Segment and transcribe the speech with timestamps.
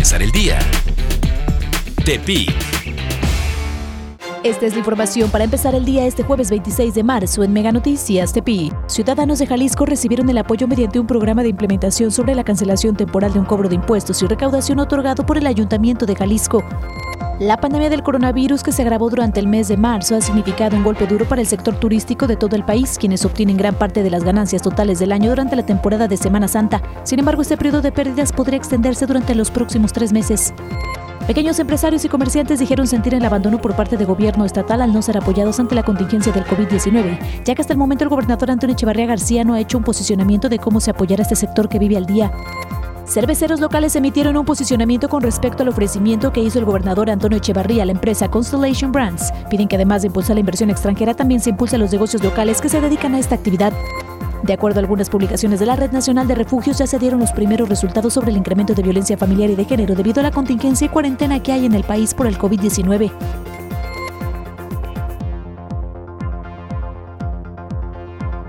[0.00, 0.58] empezar el día.
[2.06, 2.50] Tepic.
[4.42, 7.70] Esta es la información para empezar el día este jueves 26 de marzo en Mega
[7.70, 8.72] Noticias Tepi.
[8.86, 13.34] Ciudadanos de Jalisco recibieron el apoyo mediante un programa de implementación sobre la cancelación temporal
[13.34, 16.64] de un cobro de impuestos y recaudación otorgado por el Ayuntamiento de Jalisco.
[17.40, 20.84] La pandemia del coronavirus que se agravó durante el mes de marzo ha significado un
[20.84, 24.10] golpe duro para el sector turístico de todo el país, quienes obtienen gran parte de
[24.10, 26.82] las ganancias totales del año durante la temporada de Semana Santa.
[27.02, 30.52] Sin embargo, este periodo de pérdidas podría extenderse durante los próximos tres meses.
[31.26, 35.00] Pequeños empresarios y comerciantes dijeron sentir el abandono por parte del gobierno estatal al no
[35.00, 38.74] ser apoyados ante la contingencia del COVID-19, ya que hasta el momento el gobernador Antonio
[38.74, 41.78] Echevarría García no ha hecho un posicionamiento de cómo se apoyará a este sector que
[41.78, 42.30] vive al día.
[43.10, 47.82] Cerveceros locales emitieron un posicionamiento con respecto al ofrecimiento que hizo el gobernador Antonio Echevarría
[47.82, 49.32] a la empresa Constellation Brands.
[49.50, 52.60] Piden que además de impulsar la inversión extranjera, también se impulse a los negocios locales
[52.60, 53.72] que se dedican a esta actividad.
[54.44, 57.32] De acuerdo a algunas publicaciones de la Red Nacional de Refugios, ya se dieron los
[57.32, 60.84] primeros resultados sobre el incremento de violencia familiar y de género debido a la contingencia
[60.84, 63.10] y cuarentena que hay en el país por el COVID-19.